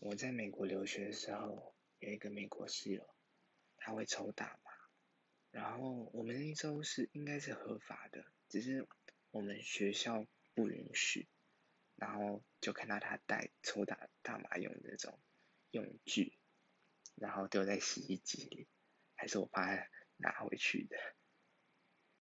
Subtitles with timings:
[0.00, 3.14] 我在美国留学的时候，有一个美国室友，
[3.76, 4.70] 他会抽大麻，
[5.50, 8.86] 然后我们那一周是应该是合法的，只是
[9.32, 10.24] 我们学校
[10.54, 11.26] 不允许，
[11.96, 15.18] 然后就看到他带抽大大麻用的那种
[15.72, 16.38] 用具，
[17.16, 18.68] 然后丢在洗衣机里，
[19.16, 19.66] 还是我爸
[20.16, 20.96] 拿回去的。